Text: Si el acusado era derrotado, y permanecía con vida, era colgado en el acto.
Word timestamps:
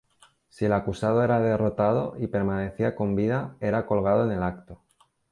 Si 0.49 0.65
el 0.65 0.73
acusado 0.73 1.23
era 1.23 1.39
derrotado, 1.41 2.15
y 2.17 2.25
permanecía 2.25 2.95
con 2.95 3.15
vida, 3.15 3.55
era 3.59 3.85
colgado 3.85 4.23
en 4.25 4.31
el 4.31 4.41
acto. 4.41 4.81